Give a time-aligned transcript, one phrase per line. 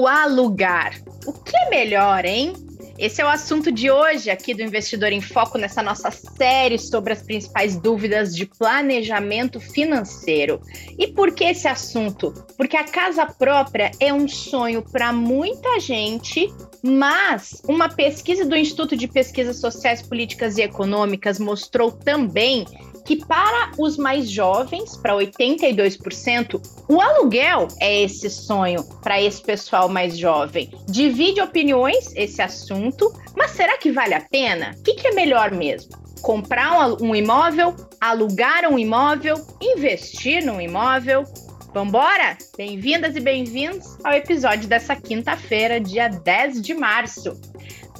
[0.00, 0.98] o alugar.
[1.26, 2.54] O que é melhor, hein?
[2.98, 7.12] Esse é o assunto de hoje aqui do Investidor em Foco, nessa nossa série sobre
[7.14, 10.60] as principais dúvidas de planejamento financeiro.
[10.98, 12.32] E por que esse assunto?
[12.56, 18.94] Porque a casa própria é um sonho para muita gente, mas uma pesquisa do Instituto
[18.94, 22.66] de Pesquisas Sociais, Políticas e Econômicas mostrou também
[23.04, 29.88] que para os mais jovens, para 82%, o aluguel é esse sonho para esse pessoal
[29.88, 30.70] mais jovem.
[30.88, 34.74] Divide opiniões esse assunto, mas será que vale a pena?
[34.78, 35.90] O que, que é melhor mesmo?
[36.22, 41.24] Comprar um, um imóvel, alugar um imóvel, investir num imóvel?
[41.72, 42.36] Vambora?
[42.56, 47.40] Bem-vindas e bem-vindos ao episódio dessa quinta-feira, dia 10 de março.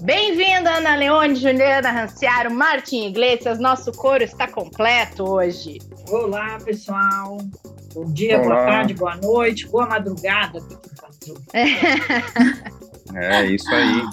[0.03, 3.59] Bem-vinda, Ana Leone, Juliana Ranciaro, Martin Iglesias.
[3.59, 5.79] Nosso coro está completo hoje.
[6.09, 7.37] Olá, pessoal.
[7.93, 8.45] Bom dia, Olá.
[8.47, 10.59] boa tarde, boa noite, boa madrugada.
[13.13, 14.05] É isso aí.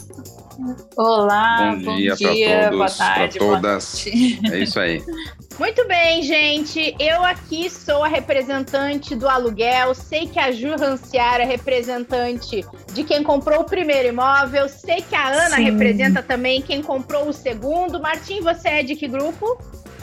[0.96, 4.06] Olá, bom, bom dia, dia todos, boa tarde, todas.
[4.42, 5.04] Boa é isso aí.
[5.60, 6.96] Muito bem, gente.
[7.00, 9.94] Eu aqui sou a representante do aluguel.
[9.94, 14.68] Sei que a Ju Ranciara é representante de quem comprou o primeiro imóvel.
[14.68, 15.64] Sei que a Ana Sim.
[15.64, 18.00] representa também quem comprou o segundo.
[18.00, 19.60] Martim, você é de que grupo?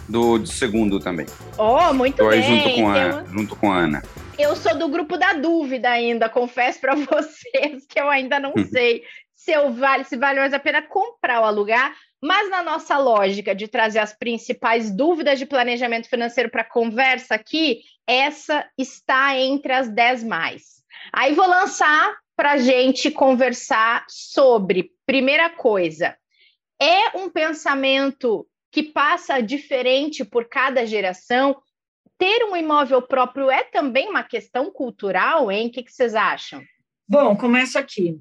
[0.08, 1.26] Do, do segundo também.
[1.56, 2.42] Oh, muito Tô bem.
[2.42, 4.02] Junto com, a, junto com a Ana.
[4.36, 9.02] Eu sou do grupo da dúvida ainda, confesso para vocês que eu ainda não sei
[9.44, 13.54] se, eu vale, se vale mais a pena comprar ou alugar, mas na nossa lógica
[13.54, 19.88] de trazer as principais dúvidas de planejamento financeiro para conversa aqui, essa está entre as
[19.90, 20.82] 10 mais.
[21.12, 26.16] Aí vou lançar para gente conversar sobre, primeira coisa,
[26.80, 31.54] é um pensamento que passa diferente por cada geração?
[32.16, 35.68] Ter um imóvel próprio é também uma questão cultural, hein?
[35.68, 36.62] O que, vocês acham?
[37.06, 38.18] Bom, começo aqui.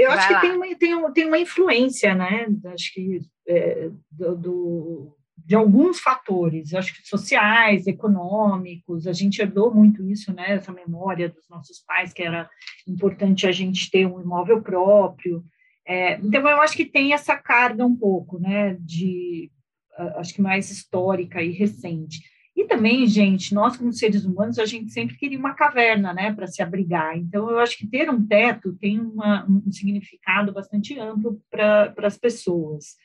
[0.00, 0.40] Eu Vai acho lá.
[0.40, 2.46] que tem uma, tem, tem uma influência, né?
[2.66, 9.74] Acho que é, do, do, de alguns fatores, acho que sociais, econômicos, a gente herdou
[9.74, 10.52] muito isso, né?
[10.52, 12.48] Essa memória dos nossos pais, que era
[12.88, 15.44] importante a gente ter um imóvel próprio.
[15.86, 18.76] É, então, eu acho que tem essa carga um pouco, né?
[18.80, 19.50] De,
[20.16, 22.20] acho que mais histórica e recente.
[22.56, 26.46] E também, gente, nós como seres humanos, a gente sempre queria uma caverna, né, para
[26.46, 27.16] se abrigar.
[27.16, 32.18] Então, eu acho que ter um teto tem uma, um significado bastante amplo para as
[32.18, 32.96] pessoas.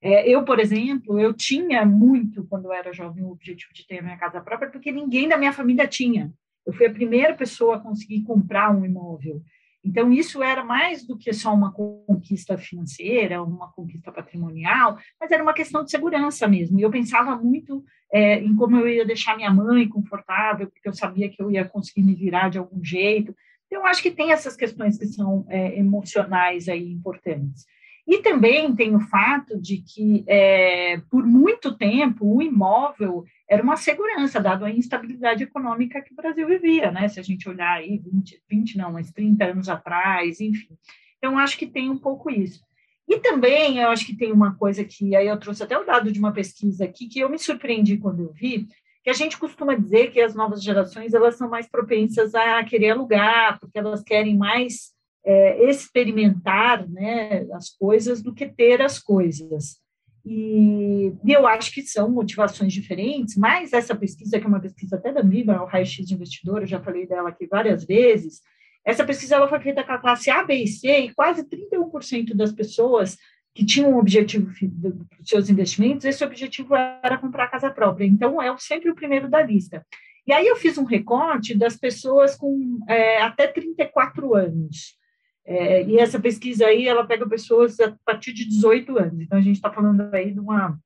[0.00, 3.98] É, eu, por exemplo, eu tinha muito, quando eu era jovem, o objetivo de ter
[3.98, 6.32] a minha casa própria, porque ninguém da minha família tinha.
[6.66, 9.42] Eu fui a primeira pessoa a conseguir comprar um imóvel.
[9.84, 15.42] Então, isso era mais do que só uma conquista financeira, uma conquista patrimonial, mas era
[15.42, 16.78] uma questão de segurança mesmo.
[16.78, 20.92] E eu pensava muito é, em como eu ia deixar minha mãe confortável, porque eu
[20.92, 23.34] sabia que eu ia conseguir me virar de algum jeito.
[23.66, 27.64] Então, acho que tem essas questões que são é, emocionais aí importantes.
[28.06, 33.76] E também tem o fato de que, é, por muito tempo, o imóvel era uma
[33.76, 37.06] segurança, dado a instabilidade econômica que o Brasil vivia, né?
[37.06, 40.74] Se a gente olhar aí 20, 20 não, mas 30 anos atrás, enfim.
[41.18, 42.64] Então, acho que tem um pouco isso.
[43.06, 46.10] E também, eu acho que tem uma coisa que, aí eu trouxe até o dado
[46.10, 48.66] de uma pesquisa aqui, que eu me surpreendi quando eu vi,
[49.04, 52.92] que a gente costuma dizer que as novas gerações, elas são mais propensas a querer
[52.92, 54.94] alugar, porque elas querem mais
[55.26, 59.81] é, experimentar né, as coisas do que ter as coisas.
[60.24, 64.96] E, e, eu acho que são motivações diferentes, mas essa pesquisa, que é uma pesquisa
[64.96, 68.40] até da MIBA, o Raio-X de Investidor, eu já falei dela aqui várias vezes,
[68.84, 72.34] essa pesquisa ela foi feita com a classe A, B e C, e quase 31%
[72.34, 73.16] das pessoas
[73.54, 74.94] que tinham um objetivo dos
[75.24, 78.06] seus investimentos, esse objetivo era comprar casa própria.
[78.06, 79.84] Então, é sempre o primeiro da lista.
[80.26, 84.96] E aí eu fiz um recorte das pessoas com é, até 34 anos.
[85.44, 89.20] É, e essa pesquisa aí, ela pega pessoas a partir de 18 anos.
[89.20, 90.78] Então, a gente está falando aí de uma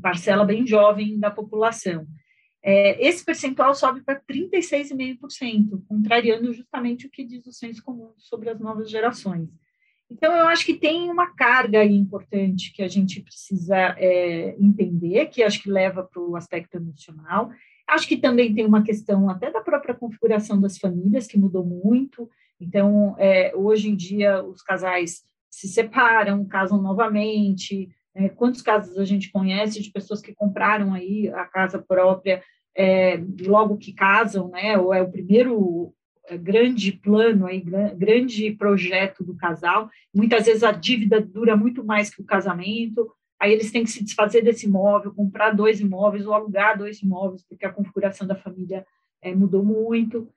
[0.00, 2.06] parcela bem jovem da população.
[2.62, 8.48] É, esse percentual sobe para 36,5%, contrariando justamente o que diz o senso comum sobre
[8.50, 9.48] as novas gerações.
[10.10, 15.42] Então, eu acho que tem uma carga importante que a gente precisa é, entender, que
[15.42, 17.50] acho que leva para o aspecto emocional.
[17.86, 22.28] Acho que também tem uma questão até da própria configuração das famílias, que mudou muito.
[22.60, 27.88] Então, é, hoje em dia, os casais se separam, casam novamente.
[28.14, 32.42] É, quantos casos a gente conhece de pessoas que compraram aí a casa própria
[32.76, 34.78] é, logo que casam, né?
[34.78, 35.92] Ou é o primeiro
[36.28, 37.60] é, grande plano aí,
[37.96, 39.88] grande projeto do casal.
[40.14, 43.10] Muitas vezes a dívida dura muito mais que o casamento.
[43.40, 47.44] Aí eles têm que se desfazer desse imóvel, comprar dois imóveis ou alugar dois imóveis,
[47.48, 48.84] porque a configuração da família
[49.22, 50.28] é, mudou muito.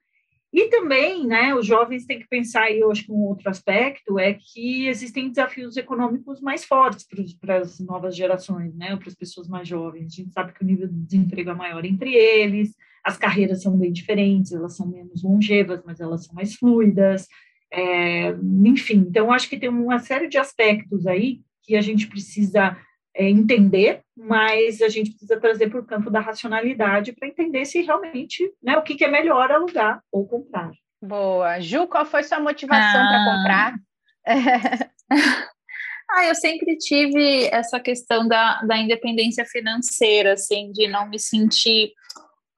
[0.53, 4.19] E também, né, os jovens têm que pensar, e eu acho que um outro aspecto
[4.19, 7.07] é que existem desafios econômicos mais fortes
[7.39, 10.07] para as novas gerações, né, para as pessoas mais jovens.
[10.11, 13.77] A gente sabe que o nível de desemprego é maior entre eles, as carreiras são
[13.77, 17.27] bem diferentes, elas são menos longevas, mas elas são mais fluidas,
[17.71, 19.05] é, enfim.
[19.07, 22.77] Então, acho que tem uma série de aspectos aí que a gente precisa
[23.15, 27.81] é, entender, mas a gente precisa trazer para o campo da racionalidade para entender se
[27.81, 30.71] realmente, né, o que, que, é melhor alugar ou comprar.
[31.01, 31.59] Boa.
[31.59, 33.07] Ju, qual foi sua motivação ah.
[33.07, 33.75] para comprar?
[36.09, 41.91] ah, eu sempre tive essa questão da, da independência financeira, assim, de não me sentir...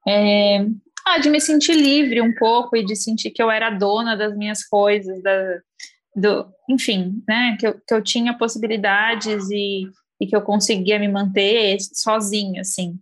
[0.06, 0.66] É,
[1.06, 4.36] ah, de me sentir livre um pouco e de sentir que eu era dona das
[4.36, 5.60] minhas coisas, da,
[6.14, 9.86] do, enfim, né, que eu, que eu tinha possibilidades e
[10.24, 12.98] e que eu conseguia me manter sozinha, assim.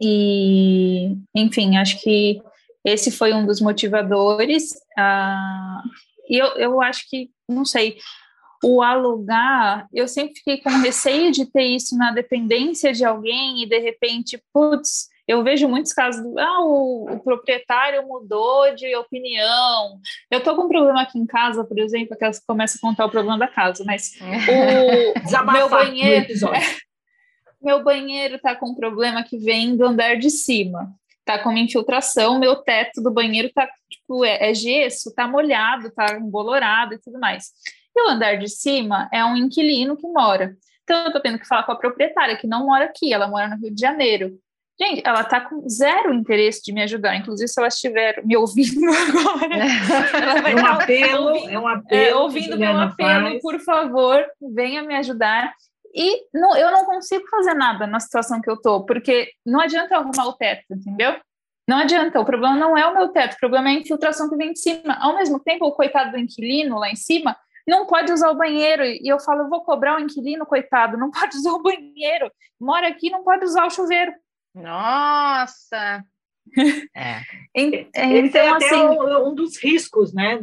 [0.00, 2.40] E, enfim, acho que
[2.84, 4.72] esse foi um dos motivadores.
[4.98, 5.88] Uh,
[6.28, 7.98] e eu, eu acho que, não sei,
[8.64, 13.68] o alugar, eu sempre fiquei com receio de ter isso na dependência de alguém e
[13.68, 19.98] de repente, putz, eu vejo muitos casos do, ah, o, o proprietário mudou de opinião.
[20.30, 23.06] Eu tô com um problema aqui em casa, por exemplo, que elas começam a contar
[23.06, 26.26] o problema da casa, mas o meu banheiro,
[27.60, 30.94] meu banheiro tá com um problema que vem do andar de cima.
[31.24, 35.90] Tá com uma infiltração, meu teto do banheiro tá tipo é, é gesso, tá molhado,
[35.90, 37.50] tá embolorado e tudo mais.
[37.96, 40.56] E o andar de cima é um inquilino que mora.
[40.84, 43.48] Então, eu tô tendo que falar com a proprietária, que não mora aqui, ela mora
[43.48, 44.38] no Rio de Janeiro.
[44.78, 47.16] Gente, ela tá com zero interesse de me ajudar.
[47.16, 49.56] Inclusive, se ela estiver me ouvindo agora,
[50.22, 52.04] ela vai é um apelo, ouvindo, é um apelo.
[52.04, 53.42] É, ouvindo meu apelo, faz.
[53.42, 54.24] por favor,
[54.54, 55.54] venha me ajudar.
[55.94, 59.96] E não, eu não consigo fazer nada na situação que eu tô, porque não adianta
[59.96, 61.16] arrumar o teto, entendeu?
[61.66, 64.36] Não adianta, o problema não é o meu teto, o problema é a infiltração que
[64.36, 64.94] vem de cima.
[65.00, 67.34] Ao mesmo tempo, o coitado do inquilino lá em cima
[67.66, 68.84] não pode usar o banheiro.
[68.84, 72.30] E eu falo, eu vou cobrar o inquilino, coitado, não pode usar o banheiro.
[72.60, 74.12] Mora aqui, não pode usar o chuveiro.
[74.56, 76.04] Nossa!
[76.94, 77.22] É.
[77.52, 80.38] Esse é até assim, um, um, dos riscos, né?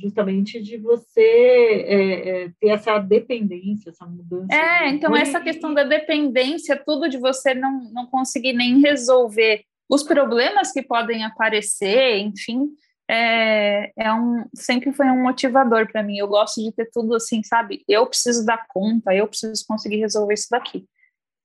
[0.00, 4.54] justamente de você é, é, ter essa dependência, essa mudança.
[4.54, 10.04] É, então essa questão da dependência, tudo de você não, não conseguir nem resolver os
[10.04, 12.68] problemas que podem aparecer, enfim,
[13.10, 16.16] é, é um, sempre foi um motivador para mim.
[16.16, 17.82] Eu gosto de ter tudo assim, sabe?
[17.88, 20.86] Eu preciso dar conta, eu preciso conseguir resolver isso daqui.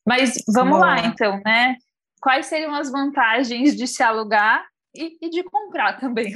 [0.08, 0.86] Mas vamos Boa.
[0.86, 1.76] lá, então, né?
[2.26, 6.34] Quais seriam as vantagens de se alugar e, e de comprar também?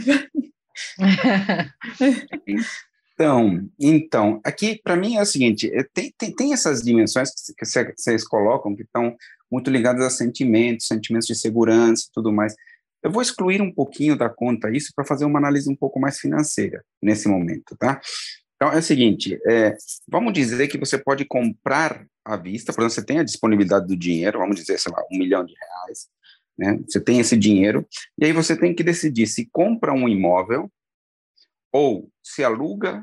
[3.14, 7.66] Então, então, aqui para mim é o seguinte: é, tem, tem, tem essas dimensões que
[7.66, 9.14] vocês colocam que estão
[9.52, 12.56] muito ligadas a sentimentos, sentimentos de segurança e tudo mais.
[13.04, 16.18] Eu vou excluir um pouquinho da conta isso para fazer uma análise um pouco mais
[16.18, 18.00] financeira nesse momento, tá?
[18.62, 22.96] Então, é o seguinte, é, vamos dizer que você pode comprar à vista, por exemplo,
[22.96, 26.10] você tem a disponibilidade do dinheiro, vamos dizer, sei lá, um milhão de reais,
[26.58, 26.78] né?
[26.86, 30.70] Você tem esse dinheiro, e aí você tem que decidir se compra um imóvel
[31.72, 33.02] ou se aluga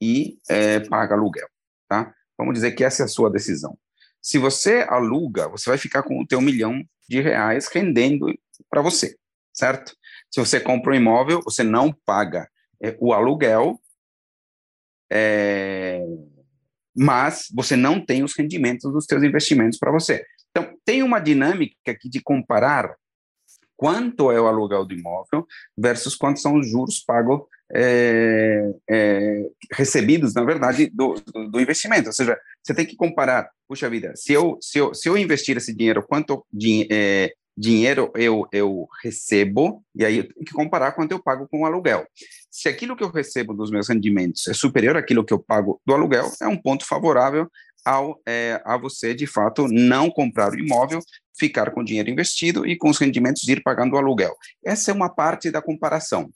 [0.00, 1.48] e é, paga aluguel,
[1.88, 2.14] tá?
[2.38, 3.76] Vamos dizer que essa é a sua decisão.
[4.22, 8.32] Se você aluga, você vai ficar com o teu milhão de reais rendendo
[8.70, 9.16] para você,
[9.52, 9.96] certo?
[10.30, 12.48] Se você compra um imóvel, você não paga
[12.80, 13.80] é, o aluguel,
[15.10, 16.00] é,
[16.96, 20.24] mas você não tem os rendimentos dos seus investimentos para você.
[20.50, 22.94] Então, tem uma dinâmica aqui de comparar
[23.76, 25.46] quanto é o aluguel do imóvel
[25.76, 27.42] versus quantos são os juros pagos,
[27.74, 31.14] é, é, recebidos, na verdade, do,
[31.50, 32.08] do, investimento.
[32.08, 35.56] Ou seja, você tem que comparar, puxa vida, se eu, se eu, se eu investir
[35.56, 36.46] esse dinheiro, quanto
[36.90, 41.62] é, dinheiro eu, eu recebo, e aí eu tenho que comparar quanto eu pago com
[41.62, 42.06] o aluguel.
[42.50, 45.94] Se aquilo que eu recebo dos meus rendimentos é superior àquilo que eu pago do
[45.94, 47.48] aluguel, é um ponto favorável
[47.84, 51.00] ao, é, a você, de fato, não comprar o imóvel,
[51.38, 54.34] ficar com o dinheiro investido e com os rendimentos ir pagando o aluguel.
[54.64, 56.28] Essa é uma parte da comparação,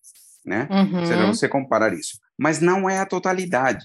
[0.44, 0.68] né?
[0.70, 1.00] Uhum.
[1.00, 2.18] Ou seja, você comparar isso.
[2.38, 3.84] Mas não é a totalidade,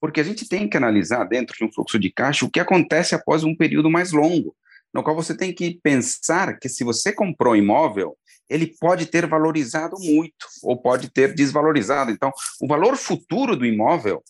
[0.00, 3.14] porque a gente tem que analisar dentro de um fluxo de caixa o que acontece
[3.14, 4.54] após um período mais longo
[4.92, 8.16] no qual você tem que pensar que se você comprou imóvel,
[8.48, 12.10] ele pode ter valorizado muito ou pode ter desvalorizado.
[12.10, 12.30] Então,
[12.60, 14.22] o valor futuro do imóvel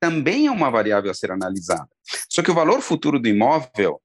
[0.00, 1.88] também é uma variável a ser analisada.
[2.30, 4.00] Só que o valor futuro do imóvel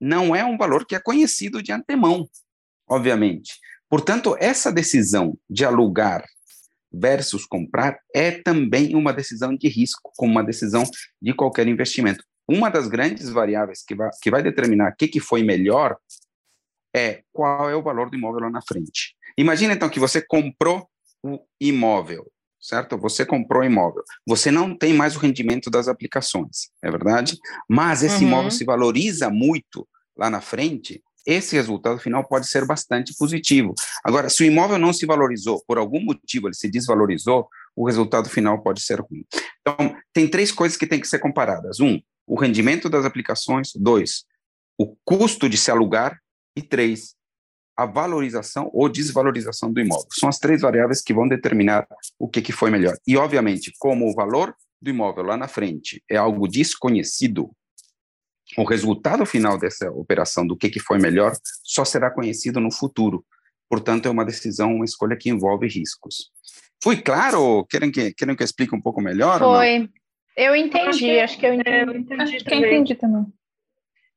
[0.00, 2.28] não é um valor que é conhecido de antemão,
[2.88, 3.54] obviamente.
[3.88, 6.24] Portanto, essa decisão de alugar
[6.92, 10.84] versus comprar é também uma decisão de risco, como uma decisão
[11.20, 15.20] de qualquer investimento uma das grandes variáveis que vai, que vai determinar o que, que
[15.20, 15.96] foi melhor
[16.94, 19.14] é qual é o valor do imóvel lá na frente.
[19.36, 20.88] Imagina então que você comprou
[21.22, 22.26] o imóvel,
[22.60, 22.96] certo?
[22.98, 24.02] Você comprou imóvel.
[24.26, 27.36] Você não tem mais o rendimento das aplicações, é verdade?
[27.68, 28.28] Mas esse uhum.
[28.28, 29.86] imóvel se valoriza muito
[30.16, 33.74] lá na frente, esse resultado final pode ser bastante positivo.
[34.04, 38.30] Agora, se o imóvel não se valorizou, por algum motivo ele se desvalorizou, o resultado
[38.30, 39.26] final pode ser ruim.
[39.60, 41.80] Então, tem três coisas que têm que ser comparadas.
[41.80, 43.72] Um, o rendimento das aplicações.
[43.74, 44.24] Dois,
[44.78, 46.20] o custo de se alugar.
[46.58, 47.14] E três,
[47.76, 50.06] a valorização ou desvalorização do imóvel.
[50.10, 51.86] São as três variáveis que vão determinar
[52.18, 52.96] o que, que foi melhor.
[53.06, 57.50] E, obviamente, como o valor do imóvel lá na frente é algo desconhecido,
[58.56, 63.24] o resultado final dessa operação, do que, que foi melhor, só será conhecido no futuro.
[63.68, 66.30] Portanto, é uma decisão, uma escolha que envolve riscos.
[66.82, 67.66] Fui claro?
[67.68, 69.40] Querem que, querem que eu explique um pouco melhor?
[69.40, 69.90] Foi.
[70.36, 71.76] Eu entendi, acho que eu entendi.
[71.76, 73.26] É, eu entendi acho que eu entendi também.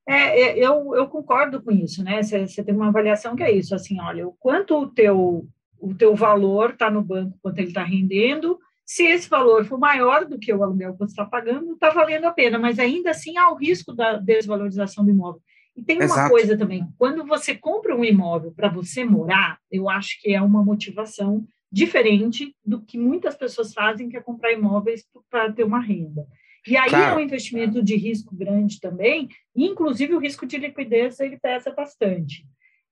[0.08, 2.22] É, é, eu, eu concordo com isso, né?
[2.22, 5.48] Você, você tem uma avaliação que é isso, assim, olha, o quanto o teu,
[5.80, 10.26] o teu valor está no banco, quanto ele está rendendo, se esse valor for maior
[10.26, 13.38] do que o aluguel que você está pagando, está valendo a pena, mas ainda assim
[13.38, 15.42] há o risco da desvalorização do imóvel.
[15.78, 16.30] E tem uma Exato.
[16.32, 20.64] coisa também, quando você compra um imóvel para você morar, eu acho que é uma
[20.64, 26.28] motivação diferente do que muitas pessoas fazem, que é comprar imóveis para ter uma renda.
[26.68, 27.14] E aí claro.
[27.14, 32.46] é um investimento de risco grande também, inclusive o risco de liquidez ele pesa bastante.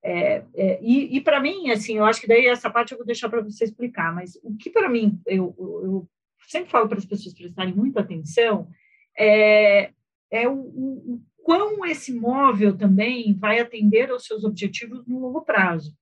[0.04, 3.06] É, é, e, e para mim, assim, eu acho que daí essa parte eu vou
[3.06, 6.10] deixar para você explicar, mas o que para mim, eu, eu,
[6.48, 8.70] sempre falo para as pessoas prestarem muita atenção,
[9.18, 9.92] é,
[10.32, 15.42] é o, o, o quão esse imóvel também vai atender aos seus objetivos no longo
[15.42, 15.94] prazo.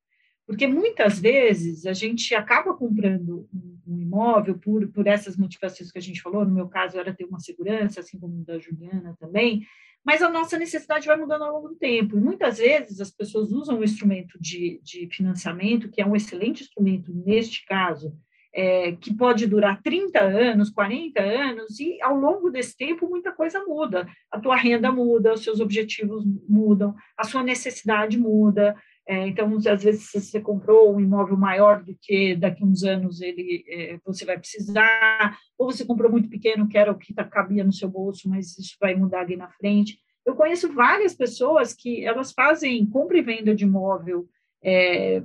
[0.47, 3.47] Porque muitas vezes a gente acaba comprando
[3.87, 7.25] um, imóvel por, por essas motivações que a gente falou, no meu caso era ter
[7.25, 9.65] uma segurança, assim como da Juliana também,
[10.05, 12.15] mas a nossa necessidade vai mudando ao longo do tempo.
[12.15, 16.61] E muitas vezes as pessoas usam o instrumento de, de financiamento, que é um excelente
[16.61, 18.15] instrumento neste caso,
[18.53, 23.65] é, que pode durar 30 anos, 40 anos, e ao longo desse tempo muita coisa
[23.65, 24.07] muda.
[24.31, 28.75] A tua renda muda, os seus objetivos mudam, a sua necessidade muda.
[29.07, 32.83] É, então, às vezes, se você comprou um imóvel maior do que daqui a uns
[32.83, 37.13] anos ele, é, você vai precisar, ou você comprou muito pequeno, que era o que
[37.13, 39.99] tá, cabia no seu bolso, mas isso vai mudar ali na frente.
[40.25, 44.27] Eu conheço várias pessoas que elas fazem compra e venda de imóvel
[44.63, 45.21] é,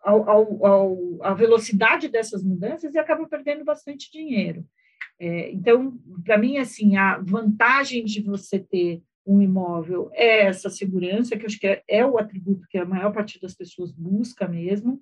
[0.00, 4.64] ao, ao, ao, a velocidade dessas mudanças e acabam perdendo bastante dinheiro.
[5.18, 11.36] É, então, para mim, assim, a vantagem de você ter um imóvel é essa segurança,
[11.36, 15.00] que acho que é, é, o atributo que a maior parte das pessoas busca mesmo,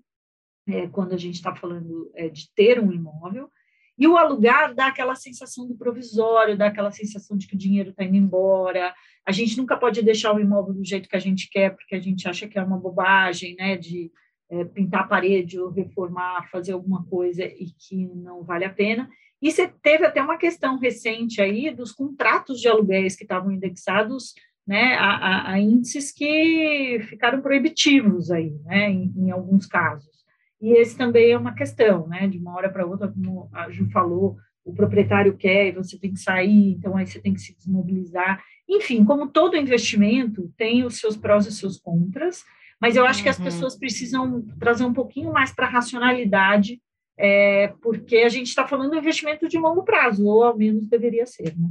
[0.69, 3.50] é, quando a gente está falando é, de ter um imóvel.
[3.99, 7.91] E o alugar dá aquela sensação do provisório, dá aquela sensação de que o dinheiro
[7.91, 8.95] está indo embora.
[9.27, 12.00] A gente nunca pode deixar o imóvel do jeito que a gente quer, porque a
[12.00, 13.77] gente acha que é uma bobagem, né?
[13.77, 14.11] De
[14.50, 19.09] é, pintar a parede ou reformar, fazer alguma coisa e que não vale a pena.
[19.43, 24.35] E você teve até uma questão recente aí dos contratos de aluguéis que estavam indexados
[24.67, 30.21] né, a, a, a índices que ficaram proibitivos aí, né, em, em, alguns casos.
[30.61, 33.91] E esse também é uma questão, né, de uma hora para outra, como a Ju
[33.91, 37.57] falou, o proprietário quer e você tem que sair, então aí você tem que se
[37.57, 38.43] desmobilizar.
[38.69, 42.45] Enfim, como todo investimento, tem os seus prós e seus contras,
[42.81, 43.23] mas eu acho uhum.
[43.25, 43.45] que as uhum.
[43.45, 46.81] pessoas precisam trazer um pouquinho mais para a racionalidade
[47.23, 51.27] é, porque a gente está falando de investimento de longo prazo, ou ao menos deveria
[51.27, 51.55] ser.
[51.57, 51.69] Né?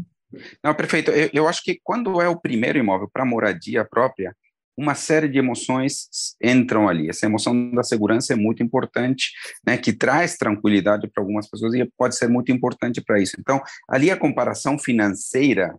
[0.64, 1.10] Não, perfeito.
[1.10, 4.36] Eu, eu acho que quando é o primeiro imóvel para moradia própria,
[4.78, 6.08] uma série de emoções
[6.42, 7.10] entram ali.
[7.10, 9.32] Essa emoção da segurança é muito importante,
[9.66, 13.36] né, que traz tranquilidade para algumas pessoas e pode ser muito importante para isso.
[13.38, 15.76] Então, ali a comparação financeira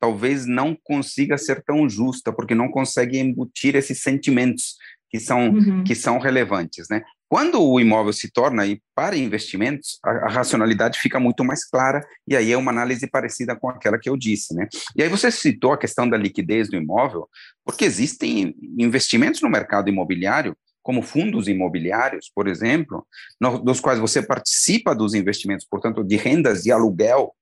[0.00, 4.76] talvez não consiga ser tão justa, porque não consegue embutir esses sentimentos
[5.10, 5.84] que são, uhum.
[5.84, 7.02] que são relevantes, né?
[7.28, 12.00] Quando o imóvel se torna aí para investimentos, a, a, racionalidade fica muito mais clara
[12.26, 14.68] e aí é uma análise parecida com aquela que eu disse, né?
[14.96, 17.28] E aí você citou a questão da liquidez do imóvel,
[17.64, 23.06] porque existem investimentos no mercado imobiliário como fundos imobiliários, por exemplo,
[23.40, 27.34] no, dos quais você participa dos investimentos, portanto, de rendas de aluguel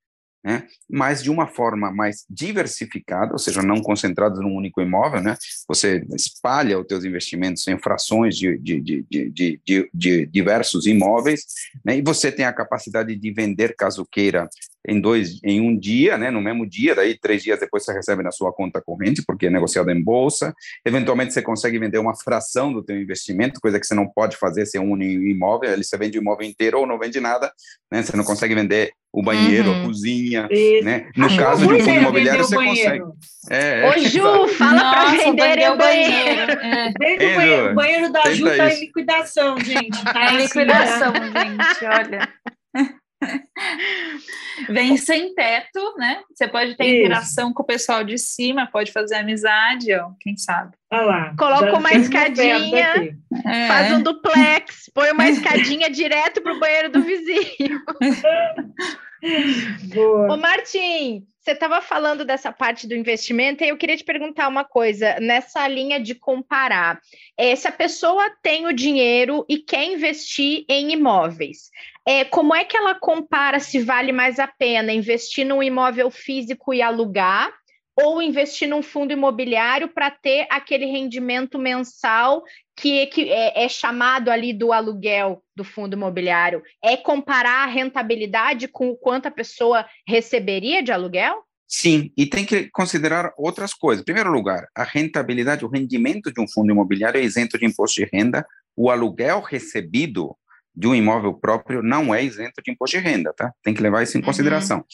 [0.48, 0.66] né?
[0.90, 5.36] mas de uma forma mais diversificada, ou seja, não concentrados num único imóvel, né?
[5.68, 11.44] Você espalha os teus investimentos em frações de, de, de, de, diversos imóveis,
[11.84, 11.98] né?
[11.98, 14.48] E você tem a capacidade de vender caso queira
[14.88, 18.22] em dois, em um dia, né, no mesmo dia, daí três dias depois você recebe
[18.22, 20.54] na sua conta corrente, porque é negociado em bolsa.
[20.84, 24.64] Eventualmente você consegue vender uma fração do teu investimento, coisa que você não pode fazer
[24.64, 27.52] se é um imóvel, ele você vende o imóvel inteiro ou não vende nada,
[27.92, 29.82] né, você não consegue vender o banheiro, uhum.
[29.82, 30.84] a cozinha, Isso.
[30.84, 31.08] né?
[31.16, 33.04] No Acho caso de um fundo imobiliário, você consegue.
[33.50, 36.52] É, é, Ô, Ju, fala para vender o banheiro.
[37.00, 37.70] É.
[37.70, 40.04] o banheiro da Ju tá em liquidação, gente.
[40.04, 42.28] Tá em liquidação, gente, olha.
[44.68, 46.22] Vem sem teto, né?
[46.32, 47.06] Você pode ter Isso.
[47.06, 50.76] interação com o pessoal de cima, pode fazer amizade, ó, quem sabe.
[50.90, 53.66] Olha lá, Coloca uma escadinha, é.
[53.66, 57.82] faz um duplex, põe uma escadinha direto pro banheiro do vizinho.
[59.92, 60.32] Boa.
[60.32, 64.64] Ô, Martim, você estava falando dessa parte do investimento e eu queria te perguntar uma
[64.64, 67.00] coisa, nessa linha de comparar.
[67.38, 71.70] É, se a pessoa tem o dinheiro e quer investir em imóveis,
[72.08, 76.72] é, como é que ela compara se vale mais a pena investir num imóvel físico
[76.72, 77.52] e alugar
[77.94, 82.42] ou investir num fundo imobiliário para ter aquele rendimento mensal
[82.74, 86.62] que, que é, é, chamado ali do aluguel do fundo imobiliário?
[86.82, 91.42] É comparar a rentabilidade com o quanto a pessoa receberia de aluguel?
[91.66, 94.00] Sim, e tem que considerar outras coisas.
[94.00, 98.00] Em primeiro lugar, a rentabilidade, o rendimento de um fundo imobiliário é isento de imposto
[98.00, 98.46] de renda.
[98.74, 100.34] O aluguel recebido
[100.78, 103.52] de um imóvel próprio não é isento de imposto de renda, tá?
[103.64, 104.26] Tem que levar isso em uhum.
[104.26, 104.84] consideração.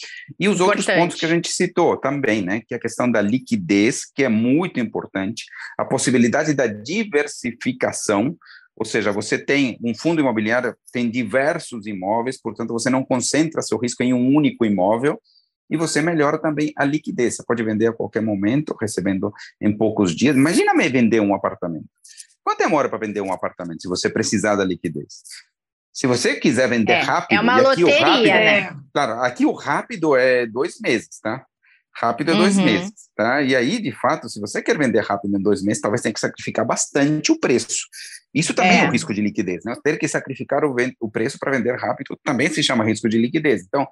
[0.41, 0.79] E os importante.
[0.79, 2.62] outros pontos que a gente citou também, né?
[2.67, 5.45] Que é a questão da liquidez, que é muito importante,
[5.76, 8.35] a possibilidade da diversificação,
[8.75, 13.76] ou seja, você tem um fundo imobiliário, tem diversos imóveis, portanto, você não concentra seu
[13.76, 15.21] risco em um único imóvel,
[15.69, 17.37] e você melhora também a liquidez.
[17.37, 20.35] Você pode vender a qualquer momento, recebendo em poucos dias.
[20.35, 21.88] Imagina me vender um apartamento.
[22.43, 25.23] Quanto demora para vender um apartamento se você precisar da liquidez?
[25.95, 28.77] Se você quiser vender é, rápido, é uma loteria, rápido, né?
[28.93, 31.47] Claro, aqui o rápido é dois meses, tá?
[31.97, 32.65] Rápido é dois uhum.
[32.65, 33.41] meses, tá?
[33.43, 36.21] E aí, de fato, se você quer vender rápido em dois meses, talvez tenha que
[36.21, 37.87] sacrificar bastante o preço.
[38.35, 39.77] Isso também é, é um risco de liquidez, né?
[39.83, 43.63] Ter que sacrificar o, o preço para vender rápido também se chama risco de liquidez.
[43.63, 43.87] Então,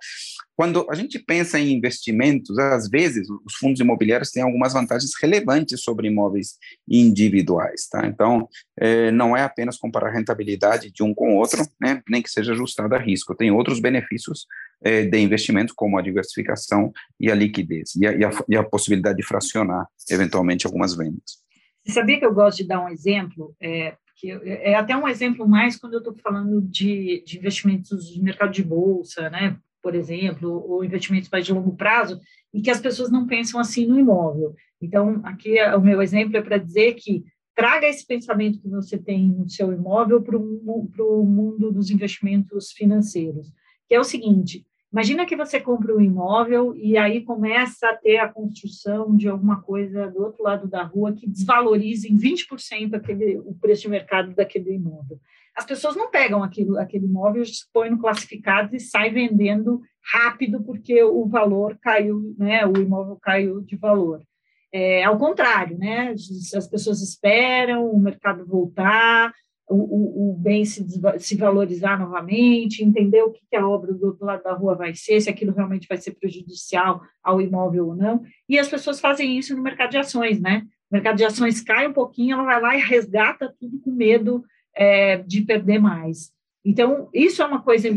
[0.56, 5.80] quando a gente pensa em investimentos, às vezes os fundos imobiliários têm algumas vantagens relevantes
[5.82, 6.56] sobre imóveis
[6.88, 8.04] individuais, tá?
[8.04, 12.02] Então, é, não é apenas comparar a rentabilidade de um com o outro, né?
[12.08, 13.36] Nem que seja ajustada a risco.
[13.36, 14.46] Tem outros benefícios
[14.84, 18.62] é, de investimento, como a diversificação e a liquidez, e a, e a, e a
[18.62, 21.42] possibilidade de fracionar, eventualmente, algumas vendas.
[21.84, 23.54] Você sabia que eu gosto de dar um exemplo?
[23.60, 28.22] É, que é até um exemplo mais quando eu estou falando de, de investimentos de
[28.22, 29.56] mercado de bolsa, né?
[29.82, 32.20] por exemplo, ou investimentos mais de longo prazo,
[32.54, 34.54] e que as pessoas não pensam assim no imóvel.
[34.80, 38.96] Então, aqui é, o meu exemplo é para dizer que traga esse pensamento que você
[38.96, 43.52] tem no seu imóvel para o mundo dos investimentos financeiros,
[43.88, 48.18] que é o seguinte, Imagina que você compra um imóvel e aí começa a ter
[48.18, 53.38] a construção de alguma coisa do outro lado da rua que desvalorize em 20% aquele,
[53.38, 55.18] o preço de mercado daquele imóvel.
[55.56, 59.80] As pessoas não pegam aquilo, aquele imóvel, põem no classificado e saem vendendo
[60.12, 64.22] rápido porque o valor caiu, né, o imóvel caiu de valor.
[64.70, 69.32] É, ao contrário, né, as pessoas esperam o mercado voltar,
[69.74, 70.86] o, o, bem se,
[71.18, 74.94] se valorizar novamente, entender o que, que a obra do outro lado da rua vai
[74.94, 78.22] ser, se aquilo realmente vai ser prejudicial ao imóvel ou não.
[78.48, 80.66] E as pessoas fazem isso no mercado de ações, né?
[80.90, 84.44] O mercado de ações cai um pouquinho, ela vai lá e resgata tudo com medo
[84.74, 86.30] é, de perder mais.
[86.64, 87.88] Então, isso é uma coisa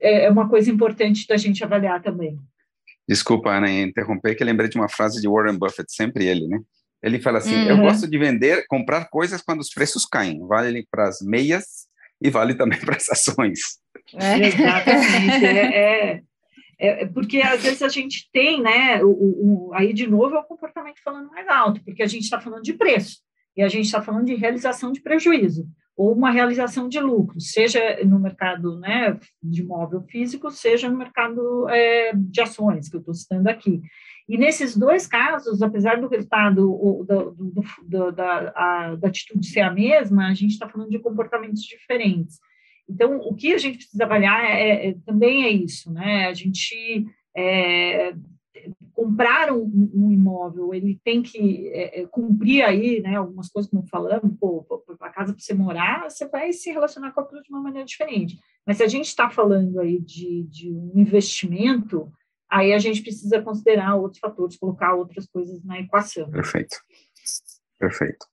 [0.00, 2.38] é, é uma coisa importante da gente avaliar também.
[3.08, 6.60] Desculpa, Ana, interromper, que lembrei de uma frase de Warren Buffett, sempre ele, né?
[7.06, 7.68] Ele fala assim: uhum.
[7.68, 10.44] eu gosto de vender, comprar coisas quando os preços caem.
[10.44, 11.86] Vale para as meias
[12.20, 13.60] e vale também para as ações.
[14.14, 14.38] É.
[14.44, 15.46] Exatamente.
[15.46, 16.22] É, é,
[16.78, 19.04] é, porque às vezes a gente tem, né?
[19.04, 19.10] O,
[19.68, 22.64] o, aí de novo é o comportamento falando mais alto, porque a gente está falando
[22.64, 23.18] de preço
[23.56, 25.64] e a gente está falando de realização de prejuízo
[25.96, 31.66] ou uma realização de lucro, seja no mercado né, de imóvel físico, seja no mercado
[31.70, 33.80] é, de ações, que eu estou citando aqui.
[34.28, 39.60] E nesses dois casos, apesar do resultado do, do, do, da, a, da atitude ser
[39.60, 42.40] a mesma, a gente está falando de comportamentos diferentes.
[42.88, 46.26] Então, o que a gente precisa avaliar é, é também é isso, né?
[46.26, 48.14] A gente é,
[48.92, 53.84] comprar um, um, imóvel, ele tem que é, é, cumprir aí, né, algumas coisas não
[53.86, 54.64] falamos, pô,
[55.00, 58.38] a casa para você morar, você vai se relacionar com aquilo de uma maneira diferente.
[58.66, 62.10] Mas se a gente está falando aí de, de um investimento,
[62.50, 66.30] aí a gente precisa considerar outros fatores, colocar outras coisas na equação.
[66.30, 66.76] Perfeito.
[67.78, 68.26] Perfeito.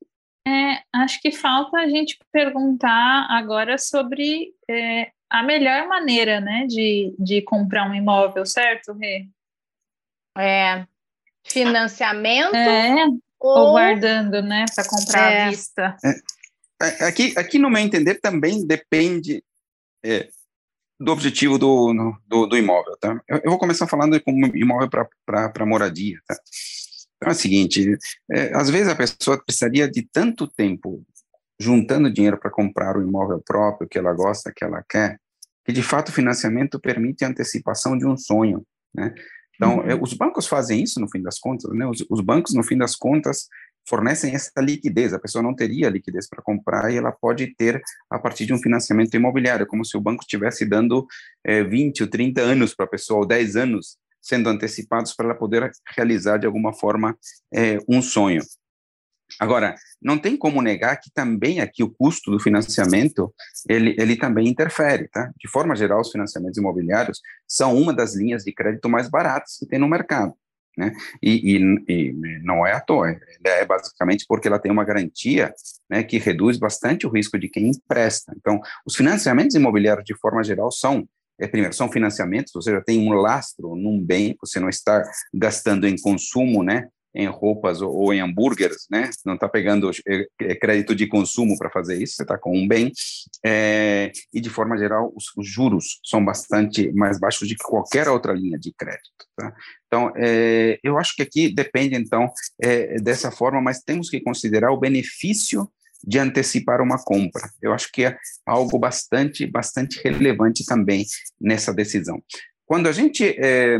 [0.47, 7.15] É, acho que falta a gente perguntar agora sobre é, a melhor maneira, né, de,
[7.17, 9.27] de comprar um imóvel, certo, Rê?
[10.37, 10.85] É,
[11.45, 13.05] financiamento é,
[13.39, 13.57] ou...
[13.57, 15.43] ou guardando, né, para comprar é.
[15.43, 15.95] à vista.
[16.03, 19.43] É, é, aqui, aqui, no meu entender, também depende
[20.03, 20.27] é,
[21.03, 23.21] do objetivo do, do, do imóvel, tá?
[23.27, 24.89] Eu, eu, vou começar falando como imóvel
[25.25, 26.35] para moradia, tá?
[27.17, 27.97] Então é o seguinte,
[28.31, 31.03] é, às vezes a pessoa precisaria de tanto tempo
[31.59, 35.19] juntando dinheiro para comprar o imóvel próprio que ela gosta, que ela quer,
[35.65, 39.13] que de fato o financiamento permite a antecipação de um sonho, né?
[39.55, 39.89] Então, uhum.
[39.89, 41.85] É, os bancos fazem isso no fim das contas, né?
[41.85, 43.47] Os, os, bancos, no fim das contas,
[43.87, 45.13] fornecem essa liquidez.
[45.13, 48.57] A pessoa não teria liquidez para comprar e ela pode ter a partir de um
[48.57, 51.05] financiamento imobiliário, como se o banco estivesse dando
[51.43, 55.35] é, 20 ou 30 anos para a pessoa, ou 10 anos sendo antecipados para ela
[55.35, 57.17] poder realizar de alguma forma
[57.53, 58.41] é, um sonho.
[59.39, 63.33] Agora, não tem como negar que também aqui o custo do financiamento,
[63.67, 65.31] ele, ele também interfere, tá?
[65.37, 69.65] De forma geral, os financiamentos imobiliários são uma das linhas de crédito mais baratas que
[69.65, 70.33] tem no mercado,
[70.77, 70.93] né?
[71.21, 75.53] E, e, e não é à toa, é basicamente porque ela tem uma garantia,
[75.89, 78.33] né, que reduz bastante o risco de quem empresta.
[78.37, 81.07] Então, os financiamentos imobiliários, de forma geral, são
[81.39, 85.87] é, primeiro, são financiamentos, você já tem um lastro num bem, você não está gastando
[85.87, 89.09] em consumo, né, em roupas ou, ou em hambúrgueres, né?
[89.25, 92.67] Não está pegando é, é, crédito de consumo para fazer isso, você está com um
[92.67, 92.91] bem.
[93.45, 98.33] É, e, de forma geral, os, os, juros são bastante mais baixos que qualquer outra
[98.33, 99.27] linha de crédito.
[99.37, 99.53] Tá?
[99.87, 104.71] Então, é, eu acho que aqui depende, então, é, dessa forma, mas temos que considerar
[104.71, 105.69] o benefício
[106.05, 107.49] de antecipar uma compra.
[107.61, 111.05] Eu acho que é algo bastante, bastante relevante também
[111.39, 112.21] nessa decisão.
[112.65, 113.79] Quando a gente é,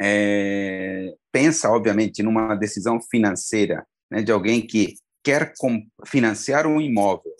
[0.00, 5.52] é, pensa, obviamente, numa decisão financeira né, de alguém que quer
[6.04, 7.32] financiar um imóvel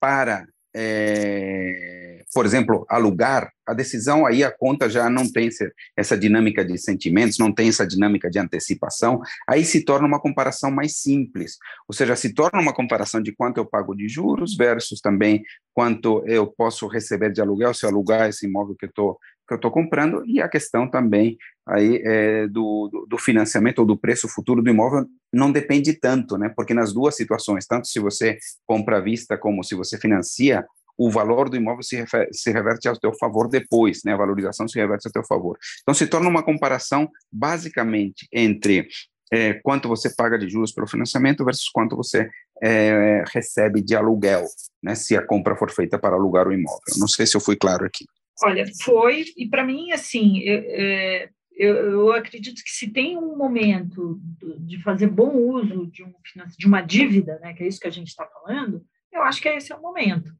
[0.00, 5.50] para, é, por exemplo, alugar, a decisão aí, a conta já não tem
[5.94, 10.70] essa dinâmica de sentimentos, não tem essa dinâmica de antecipação, aí se torna uma comparação
[10.70, 15.02] mais simples, ou seja, se torna uma comparação de quanto eu pago de juros versus
[15.02, 15.42] também
[15.74, 19.54] quanto eu posso receber de aluguel se eu alugar esse imóvel que eu estou que
[19.54, 24.28] eu estou comprando e a questão também aí é, do, do, financiamento ou do preço
[24.28, 26.48] futuro do imóvel não depende tanto, né?
[26.48, 30.64] Porque nas duas situações, tanto se você compra à vista como se você financia,
[30.98, 34.14] o valor do imóvel se, se reverte ao teu favor depois, né?
[34.14, 35.58] A valorização se reverte ao teu favor.
[35.82, 38.88] Então se torna uma comparação basicamente entre
[39.32, 42.30] é, quanto você paga de juros pelo financiamento versus quanto você
[42.62, 44.44] é, recebe de aluguel,
[44.82, 44.94] né?
[44.94, 46.80] Se a compra for feita para alugar o imóvel.
[46.98, 48.04] Não sei se eu fui claro aqui.
[48.42, 53.36] Olha, foi, e para mim, assim, eu, é, eu, eu, acredito que se tem um
[53.36, 54.20] momento
[54.58, 56.12] de fazer bom uso de, um,
[56.58, 59.48] de uma dívida, né, que é isso que a gente está falando, eu acho que
[59.48, 60.30] esse é o momento,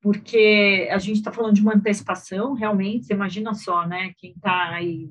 [0.00, 4.70] porque a gente está falando de uma antecipação, realmente, você imagina só, né, quem está
[4.70, 5.10] aí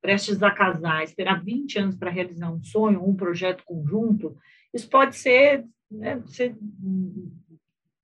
[0.00, 4.36] prestes a casar, esperar 20 anos para realizar um sonho, um projeto conjunto,
[4.72, 6.56] isso pode ser, né, ser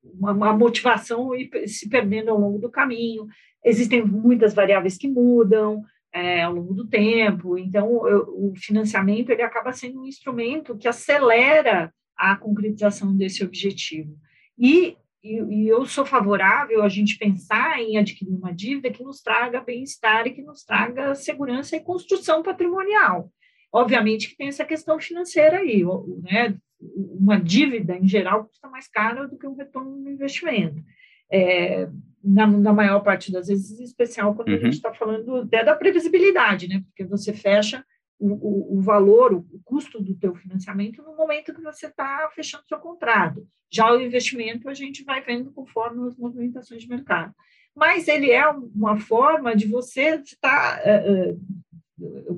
[0.04, 3.26] uma, uma motivação e se perdendo ao longo do caminho.
[3.64, 9.42] Existem muitas variáveis que mudam é, ao longo do tempo, então eu, o financiamento ele
[9.42, 14.16] acaba sendo um instrumento que acelera a concretização desse objetivo.
[14.58, 19.22] E, e, e eu sou favorável a gente pensar em adquirir uma dívida que nos
[19.22, 23.32] traga bem-estar e que nos traga segurança e construção patrimonial.
[23.72, 25.82] Obviamente que tem essa questão financeira aí,
[26.22, 26.54] né?
[26.95, 30.83] Uma dívida, em geral, custa mais caro do que um retorno no investimento.
[31.31, 31.88] É,
[32.23, 34.55] na, na, maior parte das vezes, em especial quando uhum.
[34.55, 36.83] a gente está falando até da previsibilidade, né?
[36.87, 37.85] Porque você fecha
[38.18, 42.66] o, o, o, valor, o, custo do teu financiamento no momento que você está fechando
[42.66, 43.47] seu contrato.
[43.71, 47.35] Já o investimento a gente vai vendo conforme as movimentações de mercado.
[47.75, 50.81] Mas ele é uma forma de você estar...
[50.81, 51.40] Uh, uh,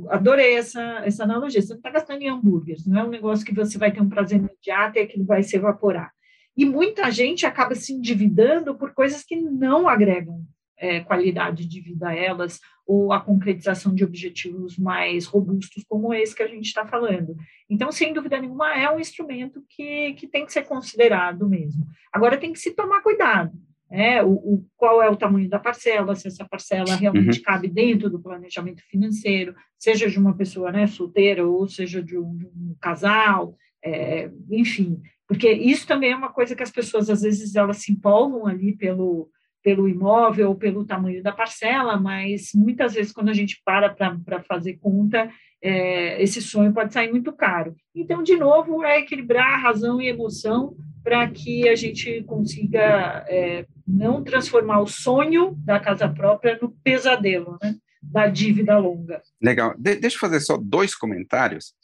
[0.08, 1.62] adorei essa, essa analogia.
[1.62, 4.08] Você não está gastando em hambúrgueres, não é um negócio que você vai ter um
[4.08, 6.12] prazer imediato e aquilo vai se evaporar.
[6.56, 10.44] E muita gente acaba se endividando por coisas que não agregam
[10.76, 16.34] é, qualidade de vida a elas ou a concretização de objetivos mais robustos como esse
[16.34, 17.34] que a gente está falando.
[17.68, 21.86] Então, sem dúvida nenhuma, é um instrumento que, que tem que ser considerado mesmo.
[22.12, 23.52] Agora, tem que se tomar cuidado.
[23.94, 24.22] Né?
[24.22, 27.44] o, o, qual é o tamanho da parcela, se essa parcela realmente uhum.
[27.44, 32.36] cabe dentro do planejamento financeiro, seja de uma pessoa né, solteira ou seja de um,
[32.36, 37.22] de um casal, é, enfim, porque isso também é uma coisa que as pessoas, às
[37.22, 39.28] vezes, elas se empolgam ali pelo,
[39.62, 44.42] pelo imóvel ou pelo tamanho da parcela, mas muitas vezes, quando a gente para para
[44.42, 45.30] fazer conta,
[45.62, 47.74] é, esse sonho pode sair muito caro.
[47.94, 54.24] Então, de novo, é equilibrar razão e emoção para que a gente consiga é, não
[54.24, 57.76] transformar o sonho da casa própria no pesadelo, né?
[58.02, 59.22] da dívida longa.
[59.40, 59.74] Legal.
[59.78, 61.74] De deixa eu fazer só dois comentários.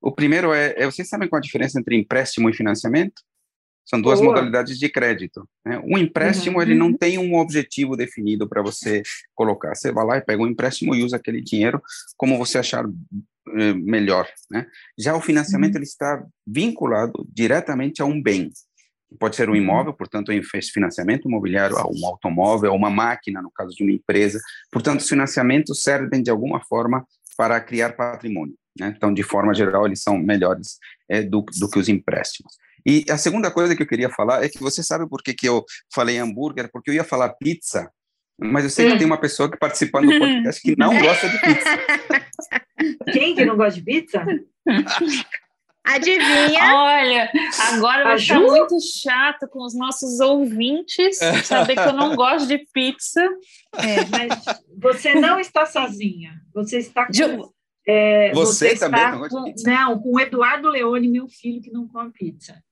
[0.00, 3.22] O primeiro é, é, vocês sabem qual a diferença entre empréstimo e financiamento?
[3.84, 4.32] São duas Boa.
[4.32, 5.48] modalidades de crédito.
[5.64, 5.80] Né?
[5.84, 6.62] Um empréstimo, uhum.
[6.62, 9.02] ele não tem um objetivo definido para você
[9.34, 9.74] colocar.
[9.74, 11.82] Você vai lá e pega um empréstimo e usa aquele dinheiro
[12.16, 14.28] como você achar eh, melhor.
[14.50, 14.66] Né?
[14.96, 15.78] Já o financiamento, uhum.
[15.78, 18.52] ele está vinculado diretamente a um bem.
[19.18, 19.58] Pode ser um uhum.
[19.58, 20.42] imóvel, portanto, um
[20.72, 24.38] financiamento imobiliário, a um automóvel, uma máquina, no caso de uma empresa.
[24.70, 27.04] Portanto, os financiamentos servem de alguma forma
[27.36, 28.54] para criar patrimônio.
[28.78, 28.94] Né?
[28.96, 32.54] Então, de forma geral, eles são melhores é, do, do que os empréstimos.
[32.86, 35.48] E a segunda coisa que eu queria falar é que você sabe por que, que
[35.48, 36.70] eu falei hambúrguer?
[36.72, 37.90] Porque eu ia falar pizza,
[38.38, 38.98] mas eu sei que hum.
[38.98, 41.78] tem uma pessoa que participando do podcast que não gosta de pizza.
[43.12, 44.24] Quem que não gosta de pizza?
[45.94, 46.74] Adivinha?
[46.74, 47.30] Olha,
[47.72, 52.58] agora vai ficar muito chato com os nossos ouvintes saber que eu não gosto de
[52.72, 53.22] pizza.
[53.76, 54.04] É.
[54.10, 54.44] Mas
[54.78, 56.32] você não está sozinha.
[56.54, 57.52] Você está com Ju...
[57.86, 61.88] É, você, você também não com, Não, com o Eduardo Leone, meu filho, que não
[61.88, 62.62] come pizza.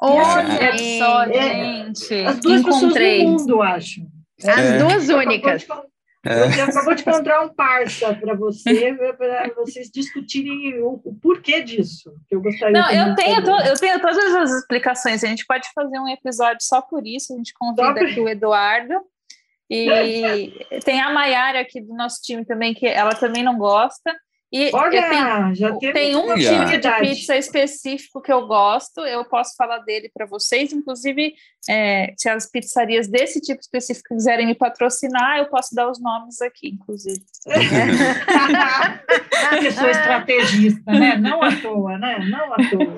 [0.00, 2.14] Olha é, só, é, gente.
[2.24, 3.18] As duas Encontrei.
[3.18, 4.00] pessoas do mundo, acho.
[4.42, 4.78] As é.
[4.78, 5.66] duas únicas.
[6.24, 6.48] É.
[6.48, 12.12] Você acabou de encontrar um parça para você, para vocês discutirem o, o, porquê disso.
[12.28, 15.22] Que eu gostaria Não, eu tenho, to, eu tenho todas as explicações.
[15.22, 17.32] A gente pode fazer um episódio só por isso.
[17.32, 18.94] A gente convida aqui o Eduardo.
[19.70, 24.14] E tem a Maiara aqui do nosso time também, que ela também não gosta.
[24.50, 29.54] E Olha, tenho, já tem um tipo de pizza específico que eu gosto, eu posso
[29.54, 30.72] falar dele para vocês.
[30.72, 31.34] Inclusive,
[31.68, 36.40] é, se as pizzarias desse tipo específico quiserem me patrocinar, eu posso dar os nomes
[36.40, 37.20] aqui, inclusive.
[39.60, 41.18] Pessoa estrategista, né?
[41.18, 42.18] Não à toa, né?
[42.30, 42.96] Não à toa.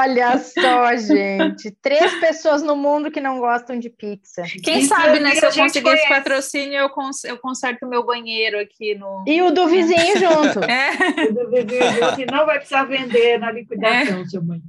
[0.00, 1.70] Olha só, gente.
[1.82, 4.42] Três pessoas no mundo que não gostam de pizza.
[4.64, 5.34] Quem Isso sabe, né?
[5.34, 6.02] Se eu conseguir conhece.
[6.02, 9.22] esse patrocínio, eu, cons eu conserto o meu banheiro aqui no.
[9.26, 10.64] E o do vizinho junto.
[10.64, 10.76] É.
[11.26, 14.26] Junto, e não vai precisar vender na liquidação, é.
[14.26, 14.68] seu banheiro.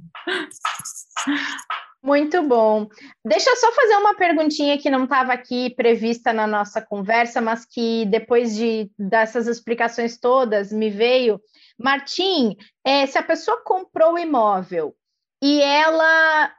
[2.02, 2.88] Muito bom.
[3.24, 7.66] Deixa eu só fazer uma perguntinha que não estava aqui prevista na nossa conversa, mas
[7.66, 11.38] que depois de dessas explicações todas me veio.
[11.78, 14.94] Martim, é, se a pessoa comprou o imóvel
[15.42, 16.50] e ela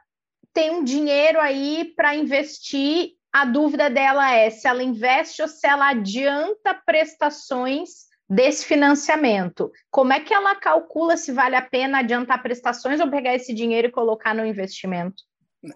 [0.52, 5.66] tem um dinheiro aí para investir, a dúvida dela é se ela investe ou se
[5.66, 9.70] ela adianta prestações desse financiamento.
[9.90, 13.88] Como é que ela calcula se vale a pena adiantar prestações ou pegar esse dinheiro
[13.88, 15.22] e colocar no investimento?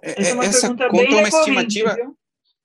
[0.02, 1.94] É, essa, é essa conta é uma estimativa.
[1.94, 2.16] Viu?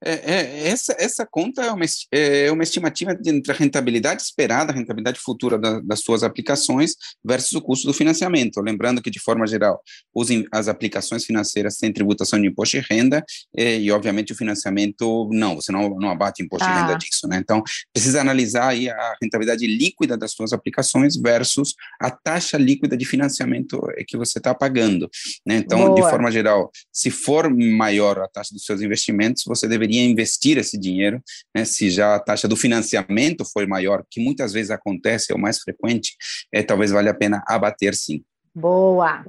[0.03, 4.75] É, é, essa, essa conta é uma, é uma estimativa entre a rentabilidade esperada, a
[4.75, 8.59] rentabilidade futura da, das suas aplicações versus o custo do financiamento.
[8.61, 9.79] Lembrando que, de forma geral,
[10.13, 13.23] usem as aplicações financeiras têm tributação de imposto de renda
[13.55, 16.71] e, e obviamente, o financiamento, não, você não, não abate imposto ah.
[16.71, 16.97] de renda ah.
[16.97, 17.27] disso.
[17.27, 17.37] Né?
[17.37, 17.61] Então,
[17.93, 23.79] precisa analisar aí a rentabilidade líquida das suas aplicações versus a taxa líquida de financiamento
[24.07, 25.07] que você está pagando.
[25.45, 25.57] Né?
[25.57, 25.95] Então, Boa.
[25.95, 30.57] de forma geral, se for maior a taxa dos seus investimentos, você deveria deveria investir
[30.57, 31.21] esse dinheiro,
[31.55, 35.39] né, se já a taxa do financiamento foi maior, que muitas vezes acontece, é o
[35.39, 36.15] mais frequente,
[36.53, 38.23] é, talvez valha a pena abater sim.
[38.53, 39.23] Boa.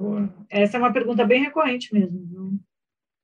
[0.49, 2.59] Essa é uma pergunta bem recorrente mesmo.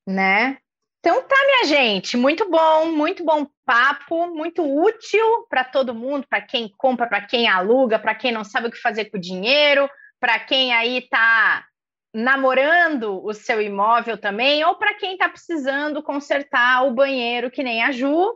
[0.07, 0.57] Né?
[0.99, 6.41] Então tá, minha gente, muito bom, muito bom papo, muito útil para todo mundo, para
[6.41, 9.89] quem compra, para quem aluga, para quem não sabe o que fazer com o dinheiro,
[10.19, 11.65] para quem aí está
[12.13, 17.83] namorando o seu imóvel também, ou para quem está precisando consertar o banheiro, que nem
[17.83, 18.33] a Ju.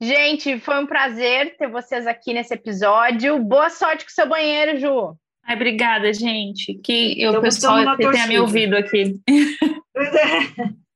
[0.00, 3.38] Gente, foi um prazer ter vocês aqui nesse episódio.
[3.38, 5.14] Boa sorte com o seu banheiro, Ju.
[5.44, 6.74] Ai, obrigada, gente.
[6.74, 9.18] Que o pessoal tenha me ouvido aqui.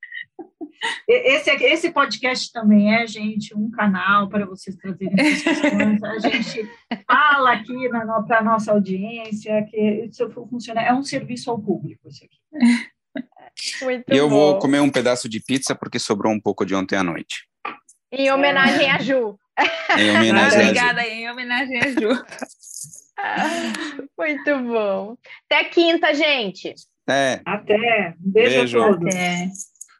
[1.08, 6.02] Esse, esse podcast também é, gente, um canal para vocês trazerem discussões.
[6.02, 6.68] A gente
[7.06, 12.24] fala aqui para a nossa audiência que isso funciona, é um serviço ao público isso
[12.24, 12.38] aqui.
[13.82, 14.34] Muito eu bom.
[14.34, 17.46] vou comer um pedaço de pizza porque sobrou um pouco de ontem à noite.
[18.10, 19.38] Em homenagem a Ju.
[19.96, 21.10] Em homenagem Obrigada, a Ju.
[21.10, 22.24] em homenagem a Ju.
[24.18, 25.16] Muito bom.
[25.48, 26.74] Até quinta, gente.
[27.08, 27.40] É.
[27.44, 28.14] Até.
[28.24, 28.82] Um beijo, beijo.
[28.82, 29.14] a todos.
[29.14, 29.48] Até.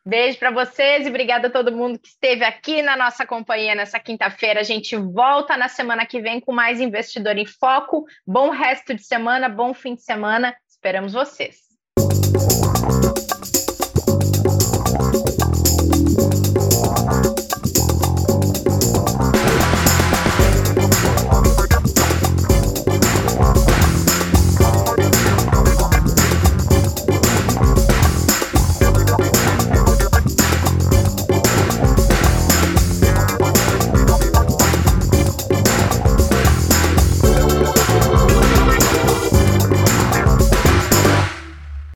[0.06, 3.98] Beijo para vocês e obrigada a todo mundo que esteve aqui na nossa companhia nessa
[3.98, 4.60] quinta-feira.
[4.60, 8.04] A gente volta na semana que vem com mais Investidor em Foco.
[8.26, 10.54] Bom resto de semana, bom fim de semana.
[10.68, 11.56] Esperamos vocês.